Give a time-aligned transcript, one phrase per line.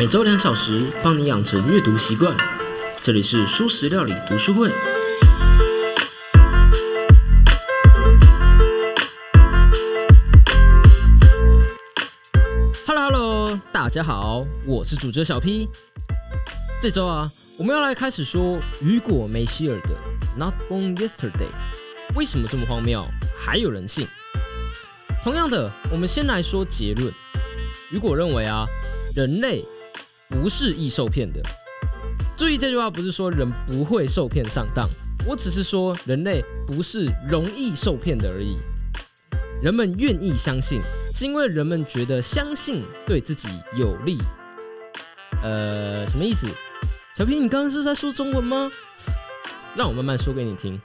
[0.00, 2.34] 每周两小时，帮你养成阅读习惯。
[3.02, 4.70] 这里是蔬食料理读书会。
[12.86, 15.68] Hello Hello，大家好，我是主角小 P。
[16.80, 19.90] 这周啊，我们要来开始说雨果·梅希尔的
[20.38, 21.50] 《Not Born Yesterday》。
[22.16, 23.04] 为什么这么荒谬？
[23.38, 24.08] 还有人信？
[25.22, 27.12] 同样的，我们先来说结论。
[27.90, 28.64] 雨果认为啊，
[29.14, 29.62] 人类
[30.30, 31.42] 不是易受骗的。
[32.36, 34.88] 注意这句话不是说人不会受骗上当，
[35.26, 38.56] 我只是说人类不是容易受骗的而已。
[39.62, 40.80] 人们愿意相信，
[41.14, 44.16] 是因为人们觉得相信对自己有利。
[45.42, 46.46] 呃，什么意思？
[47.14, 48.70] 小平，你刚刚是在说中文吗？
[49.76, 50.80] 让我慢慢说给你听。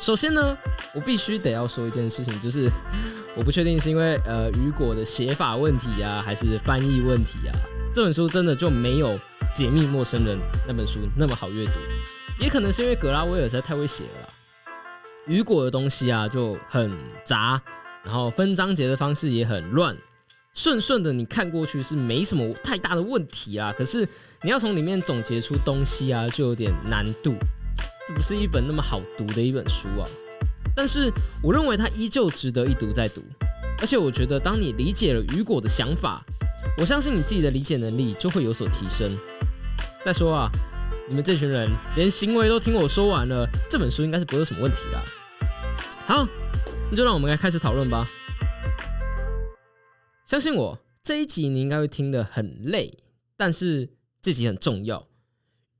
[0.00, 0.58] 首先呢，
[0.92, 2.68] 我必须得要说一件事情，就是
[3.36, 7.52] 我不确定是因为呃雨果的写法问题啊，还是翻译问题啊，
[7.94, 9.10] 这本书真的就没有
[9.54, 11.72] 《解密陌生人》那本书那么好阅读，
[12.40, 14.28] 也可能是因为格拉威尔实在太会写了。
[15.28, 16.92] 雨果的东西啊就很
[17.24, 17.62] 杂，
[18.02, 19.96] 然后分章节的方式也很乱，
[20.54, 24.04] 顺顺的你看过去是没什么太大的问题啊，可是
[24.42, 27.32] 你要从里面总结出东西啊，就有点难度。
[28.08, 30.04] 这不是一本那么好读的一本书啊，
[30.74, 31.12] 但是
[31.44, 33.22] 我认为它依旧值得一读再读。
[33.78, 36.24] 而且我觉得，当你理解了雨果的想法，
[36.76, 39.10] 我相信你自己的理解能力就会有所提升。
[40.04, 40.50] 再说啊，
[41.08, 45.00] 你们这群人连行为都听我说完了，这本书应该是不会有什么问题的。
[46.06, 46.26] 好，
[46.90, 48.06] 那就让我们来开始讨论吧。
[50.26, 52.98] 相信我，这一集你应该会听得很累，
[53.36, 55.06] 但是这集很重要。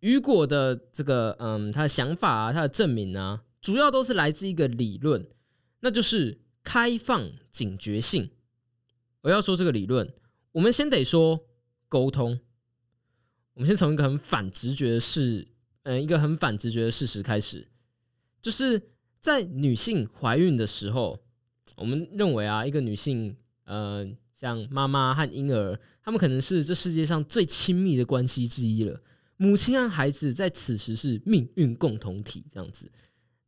[0.00, 5.26] 雨果的这个，嗯，他的想法啊，他的证明啊，主要都是来自一个理论，
[5.80, 8.30] 那就是开放警觉性。
[9.22, 10.12] 我要说这个理论，
[10.54, 11.46] 我们先得说
[11.88, 12.40] 沟通。
[13.54, 15.48] 我们先从一个很反直觉的事，
[15.82, 17.68] 嗯，一个很反直觉的事实开始，
[18.40, 18.80] 就是
[19.20, 21.20] 在女性怀孕的时候，
[21.76, 29.00] 我们认为啊，一个女性，呃，像妈妈和婴儿，他们可能是这世界上最亲密的关系之一了。
[29.36, 32.90] 母亲和孩子在此时是命运共同体这样子，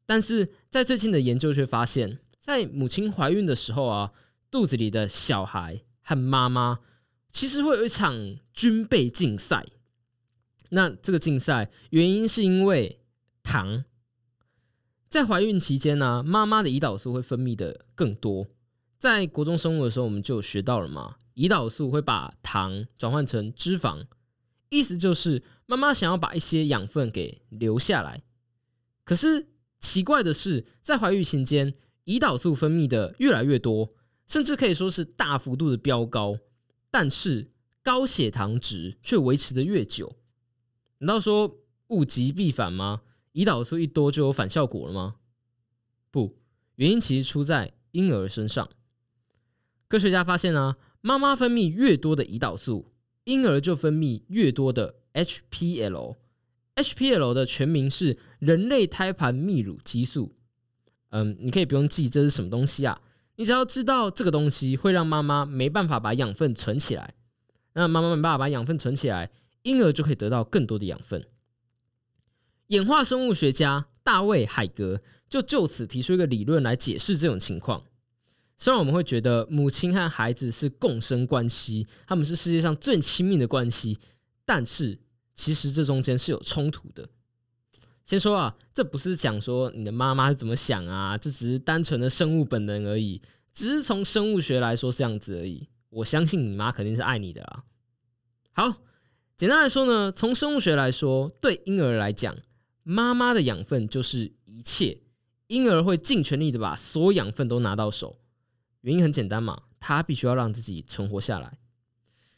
[0.05, 4.12] 但是在最近的研究却发现，在母亲怀孕的时候啊，
[4.50, 6.81] 肚子里的小孩和妈妈
[7.36, 8.16] 其实会有一场
[8.54, 9.66] 军备竞赛。
[10.70, 12.98] 那这个竞赛原因是因为
[13.42, 13.84] 糖，
[15.06, 18.47] 在怀孕期间呢，妈妈的胰岛素会分泌的更多。
[18.97, 24.06] 在国中生物的时候，我们就学到了嘛，胰岛素会把糖转换成脂肪。
[24.70, 28.22] 意思就是妈妈想要把一些养分给留下来，
[29.04, 29.48] 可是
[29.78, 31.74] 奇怪的是，在怀孕期间，
[32.06, 33.91] 胰岛素分泌的越来越多，
[34.26, 36.34] 甚至可以说是大幅度的飙高，
[36.99, 37.51] 但是
[37.83, 40.17] 高血糖值却维持的越久。
[41.01, 41.59] 难道说
[41.89, 43.03] 物极必反吗？
[43.34, 45.17] 胰岛素一多就有反效果了吗？
[46.11, 46.39] 不，
[46.77, 48.67] 原因其实出在婴儿身上。
[49.89, 52.95] 科学家发现啊，妈妈分泌越多的胰岛素。
[53.25, 56.15] 婴儿就分泌越多的 HPL，HPL
[57.34, 60.34] 的全名是人类胎盘泌乳激素。
[61.11, 63.03] 嗯，你可以不用记这是什么东西啊，
[63.36, 67.14] 你只要知道这个东西会让妈妈没办法把养分存起来，
[67.74, 69.30] 那妈妈没办法把养分存起来，
[69.62, 71.26] 婴儿就可以得到更多的养分。
[72.69, 77.84] 演化生物学家大卫海格就就此提出一个理论来解释这种情况。
[78.56, 83.98] 虽然我们会觉得母亲和孩子是共生关系，他们是世界上最亲密的关系，
[84.47, 84.98] 但是
[85.34, 87.06] 其实这中间是有冲突的。
[88.06, 93.21] 先说啊，这不是讲说你的妈妈是怎么想啊，这只是单纯的生物本能而已，
[93.53, 95.69] 只是从生物学来说是这样子而已。
[95.91, 97.65] 我相信你妈肯定是爱你的啦。
[98.53, 98.77] 好，
[99.37, 102.37] 简单来说呢，从生物学来说，对婴儿来讲，
[102.84, 105.00] 妈妈的养分就是一切，
[105.49, 108.21] 婴儿会尽全力的把所有养分都拿到手。
[108.83, 111.59] 原因很简单嘛，他必须要让自己存活下来。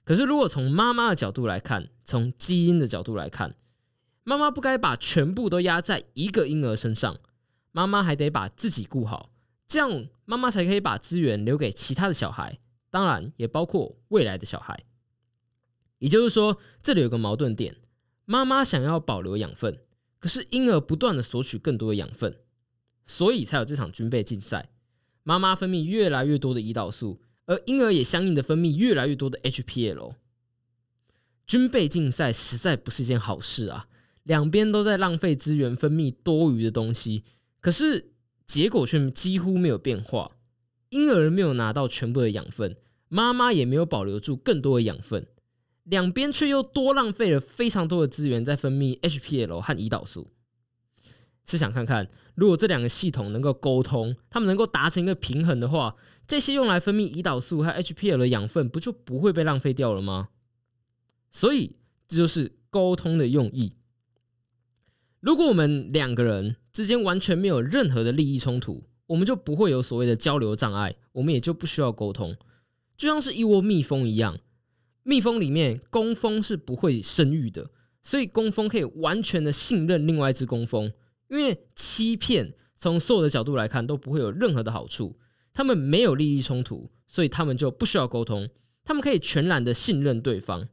[0.03, 3.55] 可是，如果从妈妈的角度来看，从基因的角度来看，
[4.29, 7.17] 妈妈不该把全部都压在一个婴儿身上，
[7.73, 9.33] 妈妈还得把自己顾好，
[9.67, 12.59] 这样妈妈才可以把资源留给其他的小孩，
[12.91, 14.85] 当然也包括未来的小孩。
[16.01, 17.77] 也就是说，这里有个矛盾点：
[18.27, 19.81] 妈妈想要保留养分，
[20.19, 22.39] 可是婴儿不断的索取更多的养分，
[23.07, 24.69] 所以才有这场军备竞赛。
[25.23, 30.17] 妈妈分泌越来越多的胰岛素，而婴儿也相应的分泌越来越多的 HPL。
[31.47, 33.89] 军备竞赛实在不是一件好事啊！
[34.29, 37.25] 两边都在浪费资源，分泌多余的东西，
[37.61, 38.13] 可是
[38.47, 40.33] 结果却几乎没有变化。
[40.91, 42.77] 婴儿没有拿到全部的养分，
[43.09, 45.27] 妈妈也没有保留住更多的养分，
[45.85, 50.31] 两边却又多浪费了非常多的资源在分泌 HPL 和胰岛素。
[51.47, 55.97] 试想看看，如果这两个系统能够沟通，他们能够达成一个平衡的话，
[56.27, 60.29] 这些用来分泌胰岛素和 HPL 的养分不就不会被浪费掉了吗？
[61.31, 61.77] 所以
[62.07, 63.73] 这就是沟通的用意。
[65.21, 72.37] 如果我们两个人之间完全没有任何的利益冲突，我们就不会有所谓的交流障碍，我们也就不需要沟通。
[72.97, 74.39] 就像是一窝蜜蜂一样，
[75.03, 77.71] 蜜蜂里面工蜂是不会生育的，
[78.03, 80.93] 所以工蜂可以完全的信任另外一只工蜂。
[81.29, 85.19] 因为欺骗从所有的角度来看都不会有任何的好处，
[85.53, 88.49] 他们没有利益冲突，所以他们就不需要沟通，
[88.85, 90.69] 他们可以全然的信任对方。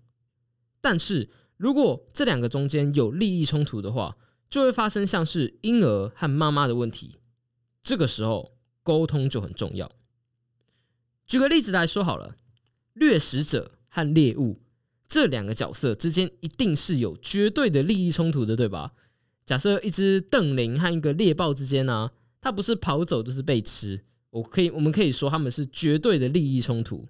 [0.82, 4.16] 但是如果这两个中间有利益冲突的话，
[4.50, 7.16] 就会发生像是婴儿和妈妈的问题，
[7.84, 9.92] 这个时候沟通就很重要。
[11.26, 12.36] 举个例子来说好了，
[12.94, 14.62] 掠食者和猎物
[15.08, 18.94] 这两个角色之间一定是有绝对的利益冲突的，对吧？
[19.46, 22.12] 假设一只瞪羚和一个猎豹之间呢，
[22.42, 27.08] 它不是跑走就是被吃，我可以我们可以说他们是绝对的利益冲突。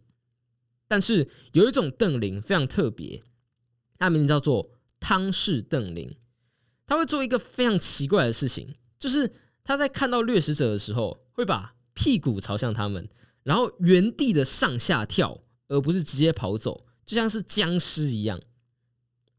[0.87, 3.23] 但是有一种瞪羚非常特别，
[3.97, 6.15] 它名字叫做汤氏瞪羚，
[6.85, 9.31] 他会做一个非常奇怪的事情，就是
[9.63, 13.07] 他在看到掠食者的时候，会把屁股朝向他们，
[13.43, 18.39] 然后原地的上下跳，而不是直接跑走，就像是僵尸一样。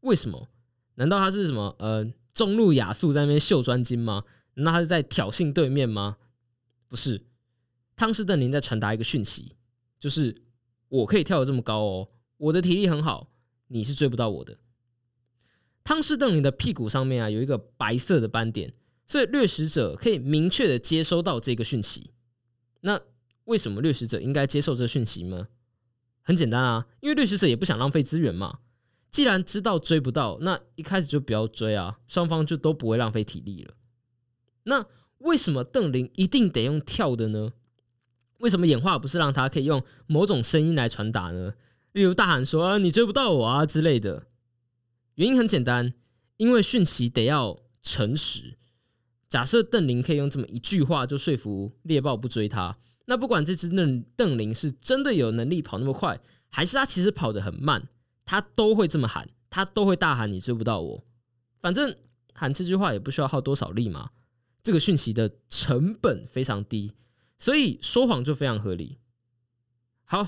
[0.01, 0.49] 为什么？
[0.95, 1.75] 难道他是什么？
[1.79, 2.11] 呃？
[2.33, 4.23] 中路亚素在那边秀专精吗？
[4.53, 6.17] 那他是在挑衅对面吗？
[6.87, 7.25] 不是，
[7.95, 9.55] 汤斯邓林在传达一个讯息，
[9.99, 10.43] 就是
[10.87, 13.31] 我可以跳得这么高哦，我的体力很好，
[13.69, 14.55] 你是追不到我的。
[15.87, 18.73] 汤氏邓林的屁股上面啊有一个白色的斑点，
[19.07, 22.11] 所以掠食者可以明确的接收到这个讯息。
[22.81, 22.99] 那
[23.45, 25.47] 为什么掠食者应该接受这讯息呢？
[26.23, 28.59] 很简单啊，因为掠食者也不想浪费资源嘛。
[29.09, 33.73] 既然知道追不到，那一开始就不要追啊，双方就都不会浪费体力了。
[34.63, 34.85] 那
[35.19, 37.53] 为什么邓林一定得用跳的呢？
[38.39, 41.53] 为什么演化不是让他可以用某种声音来传达呢？
[41.93, 44.26] 例如大喊说“啊，你追不到我啊”之类的。
[45.17, 45.93] 原因很简单，
[46.37, 48.57] 因为讯息得要诚实。
[49.27, 56.19] 假设邓林可以用这么一句话就说服猎豹不追他，那不管这只邓邓林是真的有能力跑那么快，
[56.49, 57.87] 还是他其实跑得很慢。
[58.23, 61.03] 他都会这么喊，他都会大喊“你追不到我”。
[61.59, 61.95] 反正
[62.33, 64.11] 喊这句话也不需要耗多少力嘛。
[64.61, 66.93] 这个讯息的成本非常低，
[67.39, 68.97] 所以说谎就非常合理。
[70.03, 70.27] 好，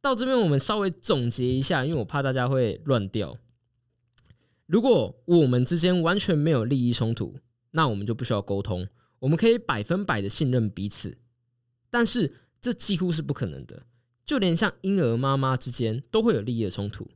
[0.00, 3.36] 到这边我们稍微总结一下，因为我怕大家会乱掉。
[4.70, 7.40] 如果我们之间完全没有利益冲突，
[7.72, 8.86] 那我们就不需要沟通，
[9.18, 11.18] 我们可以百分百的信任彼此。
[11.90, 13.82] 但是这几乎是不可能的，
[14.24, 17.10] 就连像婴儿妈妈之间都会有利益的冲突。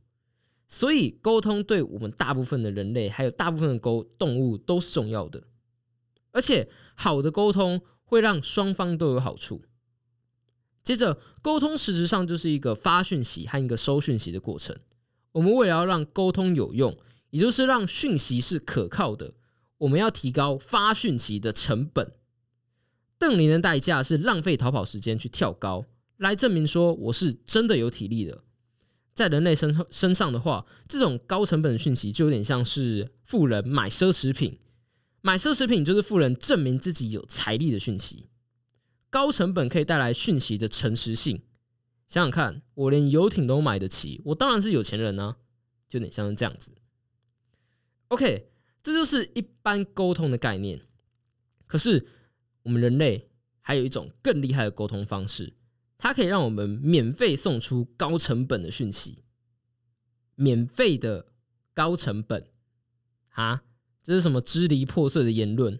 [0.67, 5.41] 所以，沟通对我们大部分的人类，还有大部分的沟动物都是重要的。
[6.33, 9.61] 而且，好的沟通会让双方都有好处。
[10.83, 14.75] 接着，沟通实质上就是一个发讯息和一个收讯息的过程。
[15.31, 16.97] 我们为了要让沟通有用，
[17.35, 19.33] 也就是让讯息是可靠的，
[19.79, 22.13] 我们要提高发讯息的成本。
[23.17, 25.83] 邓林的代价是浪费逃跑时间去跳高，
[26.15, 28.45] 来证明说我是真的有体力的。
[29.13, 34.57] 在人类身身上的话，这种高成本的讯息就有点像是富人买奢侈品，
[35.19, 38.27] 买奢侈品就是富人证明自己有财力的讯息。
[39.09, 41.41] 高成本可以带来讯息的诚实性。
[42.07, 45.35] 想想看，我连游艇都买得起，我当然是有钱人啊，
[45.89, 46.71] 就有点像是这样子。
[48.09, 48.49] OK，
[48.83, 50.81] 这就是一般沟通的概念。
[51.67, 52.05] 可是
[52.63, 53.27] 我们人类
[53.61, 55.53] 还有一种更厉害的沟通方式。
[55.97, 59.23] 它可以让我们免费送出高成本的讯息，
[60.35, 61.27] 免费的
[61.73, 62.49] 高成本
[63.29, 63.63] 啊！
[64.03, 65.79] 这是什么支离破碎的言论？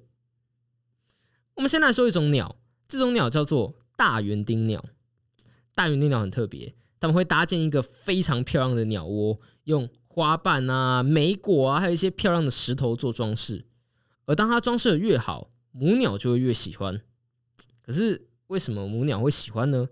[1.55, 4.85] 我们先来说一种鸟，这种鸟叫做大园丁鸟。
[5.75, 13.65] 大园丁鸟很特别，他们会搭建一个非常漂亮的鸟窝，用花瓣啊、莓果啊，还有一些漂亮的石头做装饰。
[14.25, 17.01] 而当它装饰的越好，母鸟就会越喜欢。
[17.81, 19.89] 可是为什么母鸟会喜欢呢？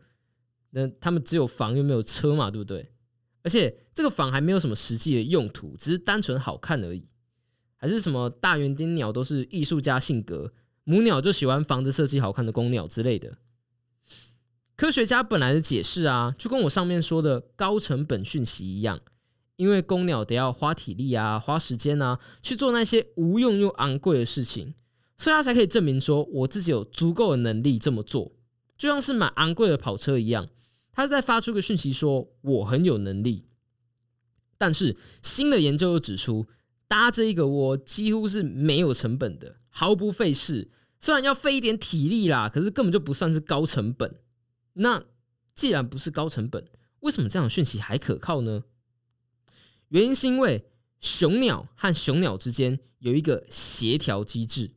[0.69, 2.93] 那他们只有房又没有车嘛，对不对？
[3.41, 7.09] 而且这个房还没有什么实际的用途，只是单纯好看而已。
[7.75, 10.53] 还是什么大园丁鸟都是艺术家性格，
[10.85, 13.37] 母鸟就喜欢房子设计好看的公鸟之类的。
[14.77, 19.01] 科学家本来的解释啊，就跟我上面说的高成本讯息一样，
[19.55, 24.73] 因为公鸟得要花体力啊、花时间啊去做那些无用又昂贵的事情，
[25.17, 28.31] 所以他才可以证明说我自己有足够的能力这么做，
[28.77, 30.47] 就像是买昂贵的跑车一样。
[30.91, 33.47] 他在发出个讯息说：“我很有能力。”
[34.59, 36.45] 但是新的研究又指出，
[36.87, 40.69] 搭这一个窝几乎是没有成本的，毫不费事。
[40.99, 44.19] 虽然要费一点体力啦，可是根本就不算是高成本。
[44.73, 45.03] 那
[45.55, 46.65] 既然不是高成本，
[46.99, 48.63] 为什么这样的讯息还可靠呢？
[49.93, 50.65] 原因是因为
[50.99, 54.71] 雄鸟和雄鸟之间有一个协调机制。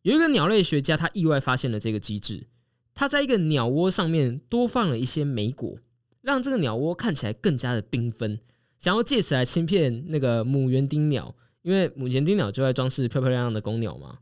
[0.00, 2.46] 有一个鸟类学家，他意外发现了这个机制。
[2.94, 5.78] 他在一个鸟窝上面多放了一些莓果，
[6.22, 8.40] 让这个鸟窝看起来更加的缤纷，
[8.78, 14.20] 想要借此来欺骗那个母园丁鸟，因为母园丁鸟就在装饰漂漂亮亮的公鸟嘛。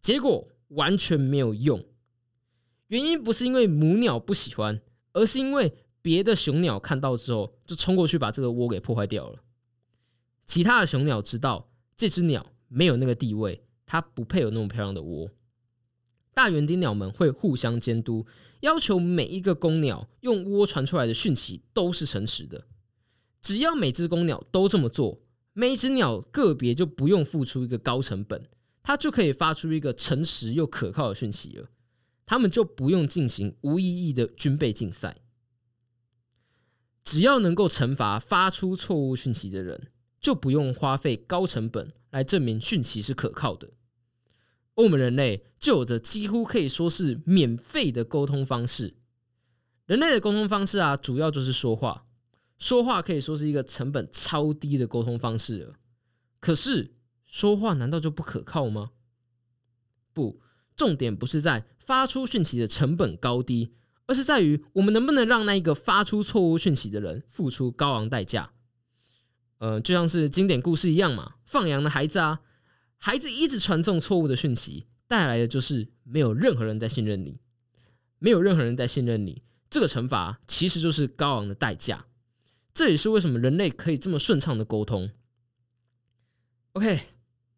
[0.00, 1.84] 结果完全没有用，
[2.86, 4.80] 原因不是因为母鸟不喜欢，
[5.12, 9.38] 而是因为别的雄鸟看到之后就冲过去把这个窝给破坏掉了。
[10.44, 15.30] 其他的雄鸟知道这只鸟没有那个地位，它不配有那么漂亮的窝。
[16.34, 18.26] 大园丁鸟们会互相监督，
[18.60, 22.66] 要求每一个公鸟用窝传出来的讯息都是诚实的。
[23.40, 25.20] 只要每只公鸟都这么做，
[25.52, 28.48] 每一只鸟个别就不用付出一个高成本。
[28.82, 31.68] 它就可以发出一个诚实又可靠的讯息了，
[32.26, 35.21] 他们就不用进行无意义的军备竞赛。
[37.12, 43.72] 只要能够惩罚发出错误讯息的人，就不用花费高成本来证明讯息是可靠的。
[44.76, 48.94] 我们人类就有着几乎可以说是免费的沟通方式。
[49.84, 52.06] 人类的沟通方式啊，主要就是说话。
[52.56, 55.74] 说话可以说是一个成本超低的沟通方式了。
[56.40, 56.94] 可是。
[57.24, 58.90] 说话难道就不可靠吗？
[60.12, 60.42] 不，
[60.76, 63.72] 重点不是在发出讯息的成本高低，
[64.06, 68.52] 而是在于我们能不能让那一个发出错误讯息的人付出高昂代价。
[69.58, 72.40] 呃，就像是经典故事一样嘛，放羊的孩子啊，
[72.98, 77.38] 孩子一直传送错误的讯息，带来的就是没有任何人在信任你，
[78.18, 82.06] 没有任何人在信任你，这个惩罚其实就是高昂的代价。
[82.74, 85.10] 这也是为什么人类可以这么顺畅的沟通。
[86.72, 87.00] OK。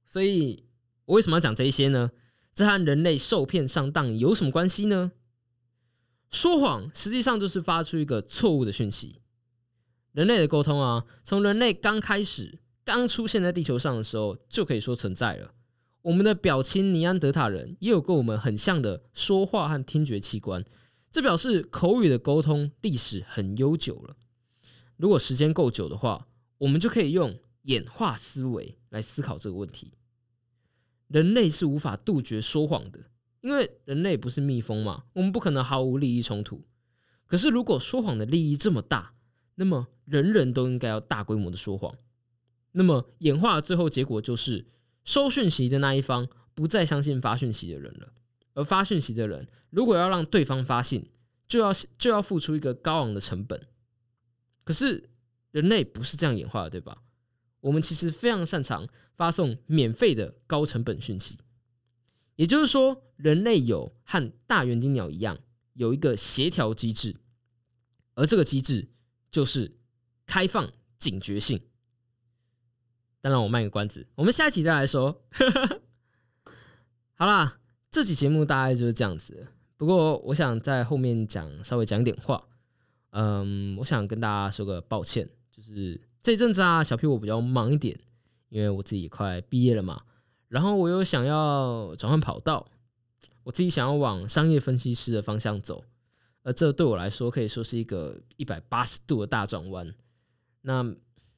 [0.06, 0.64] 所以，
[1.06, 2.12] 我为什么要讲这一些呢？
[2.54, 5.10] 这和人类受骗上当有什么关系呢？
[6.34, 9.20] 说谎实际上就是发出一个错误的讯息。
[10.10, 15.54] 人类的沟通啊，从人类刚开始、刚出现在地球上的时候，就可以说存在了。
[16.02, 20.64] 我们的表亲尼安德塔人也有跟我们很像的说话和听觉器官，
[21.12, 24.16] 这表示口语的沟通历史很悠久了。
[24.96, 26.26] 如果时间够久的话，
[26.58, 29.92] 我们就可以用演化思维来思考这个问题。
[31.06, 33.04] 人类是无法杜绝说谎的，
[33.44, 36.64] 因为人类不是蜜蜂嘛，我们不可能毫无利益冲突。
[37.26, 39.12] 可是，如果说谎的利益这么大，
[39.56, 41.94] 那么人人都应该要大规模的说谎。
[42.72, 44.64] 那么，演化的最后结果就是，
[45.04, 48.14] 收讯息的那一方不再相信发讯息的人了，
[48.54, 51.10] 而发讯息的人如果要让对方发信，
[51.46, 53.60] 就要就要付出一个高昂的成本。
[54.64, 55.10] 可是，
[55.50, 57.02] 人类不是这样演化的，对吧？
[57.60, 61.36] 我们其实非常擅长发送免费的高成本讯息，
[62.36, 65.38] 也就是说，人类有和大园丁鸟一样
[65.74, 67.16] 有一个协调机制，
[68.14, 68.88] 而这个机制
[69.30, 69.76] 就是
[70.26, 71.60] 开放警觉性。
[73.20, 75.22] 当然，我卖个关子，我们下一期再来说。
[77.14, 77.60] 好啦，
[77.90, 79.48] 这期节目大概就是这样子。
[79.76, 82.46] 不过，我想在后面讲稍微讲点话。
[83.10, 86.00] 嗯，我想跟大家说个抱歉，就是。
[86.20, 87.98] 这阵子啊，小 P 我比较忙一点，
[88.48, 90.02] 因为我自己快毕业了嘛。
[90.54, 92.64] 然后我又想要转换跑道，
[93.42, 95.84] 我自己想要往商业分析师的方向走，
[96.44, 99.92] 而这对我来说可以说是一个一百八十度的大转弯。
[100.60, 100.94] 那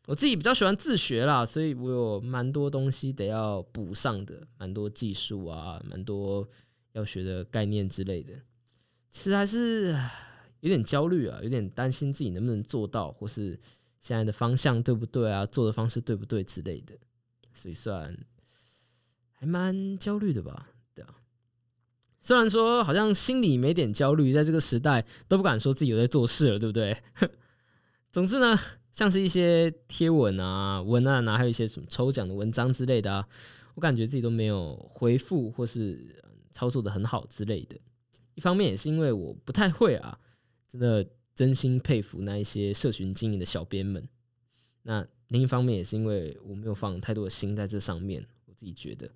[0.07, 6.47] 我自己比较喜欢自学啦，所以我有蛮多东西得要补上的，蛮多技术啊，蛮多
[6.93, 8.35] 要学的概念之类的。
[9.11, 9.99] 其实还是
[10.61, 13.59] 有点焦虑啊，有点担心自己能不能做到，或是。
[13.99, 15.45] 现在的方向对不对啊？
[15.47, 16.95] 做的方式对不对之类的，
[17.53, 18.17] 所以算
[19.37, 20.71] 还蛮焦虑的吧？
[20.95, 21.15] 对啊，
[22.21, 26.97] 虽然说好像心里没点焦虑，在这个时代都不敢说自己有在做事了，对不对？
[28.13, 28.59] 总之呢，
[28.93, 33.29] 像是一些贴文啊、文案啊，还有一些什么抽奖的文章之类的啊，
[33.75, 37.79] 我感觉自己都没有回复或是操作的很好之类的。
[38.35, 40.19] 一方面也是因为我不太会啊，
[40.67, 41.07] 真的。
[41.37, 44.09] 真心佩服那一些社群经营的小编们。
[44.85, 48.27] 那另一方面也是因为我没有放太多的心在这上面，
[48.57, 49.11] 自己觉得，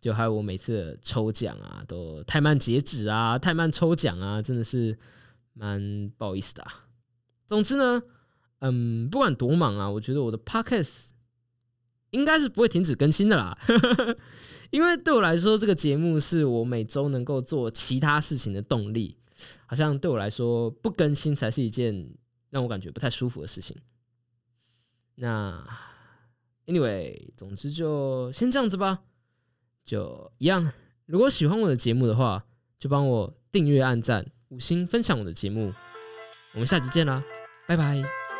[0.00, 4.96] 就还有我每次抽奖啊，都太慢截止啊，太慢抽奖啊，真的是
[5.52, 6.64] 蛮不好意思的。
[7.46, 8.02] 总之呢，
[8.60, 11.10] 嗯，不管多忙啊，我觉得我的 podcast
[12.10, 13.58] 应该是不会停止更新的啦。
[14.70, 19.16] 因为对我来说，这个节目是我每周能够做其他事情的动力。
[19.66, 22.08] 好像对我来说，不更新才是一件
[22.50, 23.76] 让我感觉不太舒服的事情。
[25.14, 25.62] 那
[26.66, 29.02] anyway，总之就先这样子吧。
[29.84, 30.72] 就一样，
[31.06, 32.44] 如果喜欢我的节目的话，
[32.78, 35.72] 就帮我订阅、按赞、五星分享我的节目。
[36.54, 37.22] 我们下集见啦，
[37.68, 38.35] 拜拜。